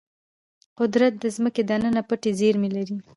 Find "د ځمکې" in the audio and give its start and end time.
1.19-1.61